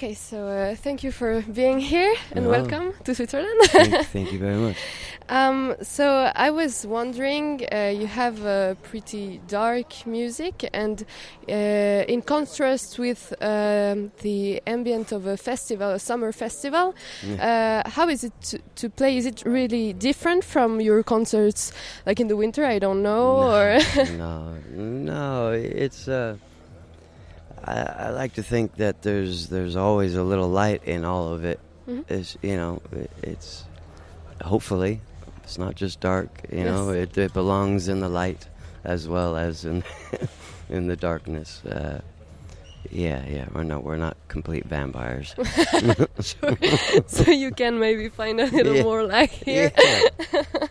[0.00, 3.60] Okay, so uh, thank you for being here and welcome to Switzerland.
[3.64, 4.76] thank, thank you very much.
[5.28, 11.04] um, so I was wondering, uh, you have a pretty dark music, and
[11.46, 16.94] uh, in contrast with um, the ambient of a festival, a summer festival,
[17.38, 19.18] uh, how is it to, to play?
[19.18, 21.74] Is it really different from your concerts,
[22.06, 22.64] like in the winter?
[22.64, 23.78] I don't know, or
[24.16, 26.08] no, no, it's.
[27.70, 31.44] I, I like to think that there's there's always a little light in all of
[31.44, 31.60] it.
[31.88, 32.04] Mhm.
[32.10, 33.64] It's you know it, it's
[34.42, 35.00] hopefully
[35.44, 36.30] it's not just dark.
[36.52, 38.48] You know it, it belongs in the light
[38.84, 39.84] as well as in
[40.68, 41.62] in the darkness.
[41.64, 42.00] Uh,
[42.90, 45.34] yeah, yeah, we're not we're not complete vampires.
[46.20, 46.56] sure.
[47.06, 48.82] so you can maybe find a little Yeah.
[48.82, 49.70] more light here.
[49.78, 50.42] Yeah.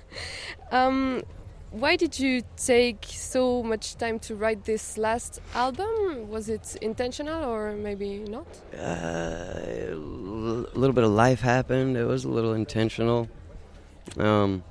[0.72, 1.24] Um,
[1.72, 6.30] why did you take so much time to write this last album?
[6.30, 8.48] Was it intentional or maybe not?
[8.78, 9.60] uh,
[9.92, 11.98] a little bit of life happened.
[11.98, 13.30] It was a little intentional.
[14.18, 14.64] Um,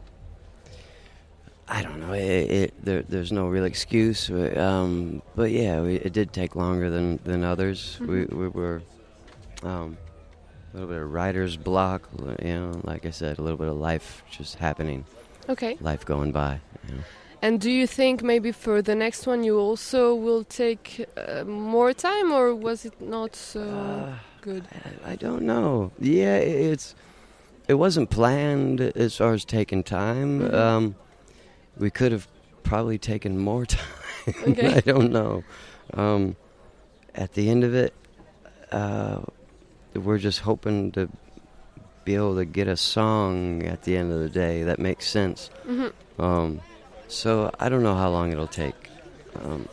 [1.68, 2.12] I don't know.
[2.14, 4.30] It, it, there, there's no real excuse.
[4.30, 7.98] Um, but yeah, we, it did take longer than than others.
[8.00, 8.82] We, we were
[9.62, 9.98] um,
[10.72, 12.08] a little bit of writer's block.
[12.42, 15.04] You know, like I said, a little bit of life just happening,
[15.48, 15.76] Okay.
[15.80, 16.60] life going by.
[16.88, 17.02] You know.
[17.42, 21.92] And do you think maybe for the next one you also will take uh, more
[21.94, 24.64] time, or was it not so Uh, good?
[25.04, 25.90] I, I don't know.
[26.00, 26.94] Yeah, it's
[27.68, 30.40] it wasn't planned as far as taking time.
[30.40, 30.54] Mhm.
[30.54, 30.94] Um,
[31.78, 32.26] we could have
[32.62, 34.34] probably taken more time.
[34.48, 34.74] Okay.
[34.76, 35.42] I don't know.
[35.94, 36.34] Um,
[37.14, 37.92] at the end of it,
[38.72, 39.20] uh,
[39.94, 41.08] we're just hoping to
[42.08, 45.50] be able to get a song at the end of the day that makes sense.
[45.68, 45.92] Mhm.
[46.18, 46.60] Um,
[47.06, 48.80] so I don't know how long it'll take.
[49.44, 49.68] Um,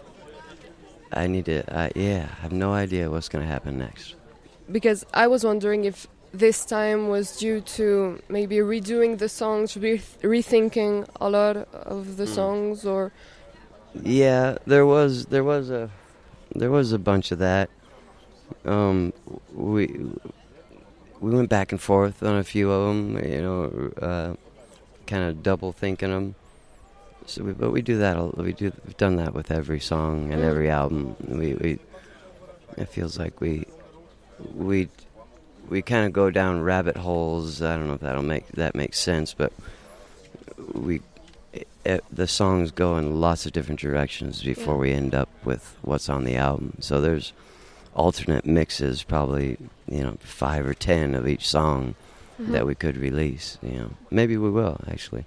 [1.13, 1.57] I need to.
[1.83, 4.15] I, yeah, I have no idea what's going to happen next.
[4.69, 10.01] Because I was wondering if this time was due to maybe redoing the songs, re-
[10.35, 11.55] rethinking a lot
[11.95, 12.35] of the Mm.
[12.39, 13.11] songs, or
[14.03, 15.83] Yeah, there was there was a
[16.59, 17.69] there was a bunch of that.
[18.65, 19.13] Um,
[19.55, 19.83] we
[21.25, 24.33] we went back and forth on a few of them, you know, uh,
[25.07, 26.35] kind of double thinking them.
[27.25, 28.37] So, we, but we do that.
[28.37, 28.71] We do.
[28.85, 30.45] We've done that with every song and Mm.
[30.51, 31.15] every album.
[31.27, 31.79] We, we
[32.77, 33.65] it feels like we
[34.53, 34.89] we
[35.67, 37.61] we kind of go down rabbit holes.
[37.61, 39.51] I don't know if that'll make that makes sense, but
[40.73, 41.01] we
[41.83, 44.79] it, the songs go in lots of different directions before Yeah.
[44.81, 46.73] we end up with what's on the album.
[46.79, 47.33] So there's
[47.95, 49.57] alternate mixes, probably
[49.89, 51.95] you know five or ten of each song
[52.39, 52.51] Mhm.
[52.51, 53.57] that we could release.
[53.63, 55.25] You know, maybe we will actually.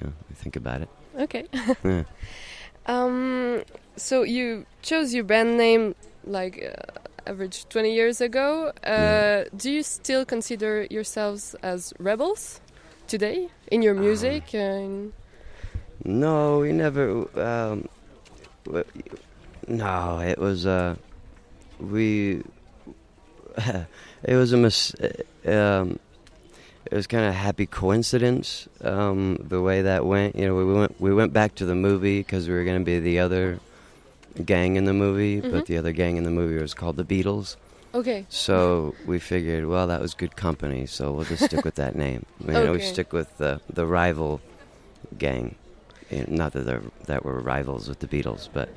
[0.00, 0.88] You know, think about it.
[1.18, 1.44] okay.
[1.84, 2.04] Yeah.
[2.86, 3.62] Um,
[3.96, 8.72] so you chose your band name like uh, average 20 years ago.
[8.84, 9.44] Uh, Yeah.
[9.56, 12.60] Do you still consider yourselves as rebels
[13.06, 14.52] today in your Um, music?
[14.54, 15.12] in
[16.04, 17.22] No, we never.
[17.38, 17.88] Um,
[18.64, 18.84] w-
[19.68, 20.66] no, it was.
[20.66, 20.96] Uh,
[21.90, 22.42] we.
[24.24, 24.94] it was a mis.
[25.46, 25.98] Um,
[26.90, 30.36] it was kind of happy coincidence um, the way that went.
[30.36, 32.84] You know, we went we went back to the movie because we were going to
[32.84, 33.60] be the other
[34.44, 35.50] gang in the movie, Mhm.
[35.50, 37.56] but the other gang in the movie was called the Beatles.
[37.94, 38.24] okay.
[38.30, 42.24] So we figured, well, that was good company, so we'll just stick with that name.
[42.40, 42.92] You know, we Okay.
[42.92, 44.40] stick with the the rival
[45.18, 45.56] gang.
[46.28, 48.68] Not that they're that were rivals with the Beatles, but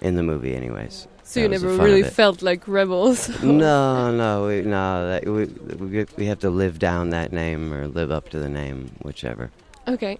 [0.00, 1.08] in the movie, anyways.
[1.22, 3.28] So you that the never really felt like rebels.
[3.42, 5.08] No, no, we, no.
[5.08, 8.48] That, we, we we have to live down that name or live up to the
[8.48, 9.50] name, whichever.
[9.88, 10.18] Okay.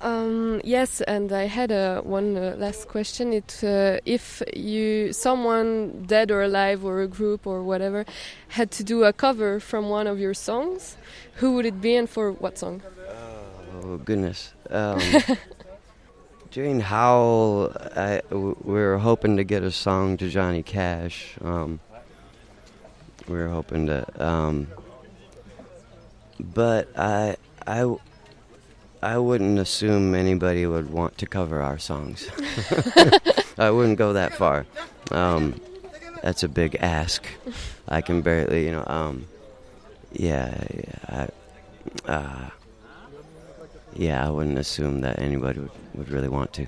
[0.00, 3.32] Um, yes, and I had uh, one uh, last question.
[3.32, 8.04] It uh, if you someone dead or alive or a group or whatever
[8.48, 10.98] had to do a cover from one of your songs,
[11.36, 12.82] who would it be and for what song?
[13.82, 14.52] Oh goodness.
[14.70, 15.00] Um,
[16.54, 21.34] Jane Howell, I, were hoping to get a song to Johnny Cash.
[21.42, 21.80] Um,
[23.26, 24.68] we were hoping to, um,
[26.38, 27.88] but I
[29.02, 32.30] wouldn't assume anybody would want to cover our songs.
[33.58, 34.64] I wouldn't go that far.
[35.10, 35.60] Um,
[36.22, 37.26] that's a big ask.
[37.88, 38.84] I can barely, you know.
[38.86, 39.26] Um,
[40.12, 41.28] yeah, yeah.
[42.06, 42.50] I, uh,
[43.94, 46.66] yeah, I wouldn't assume that anybody would, would really want to.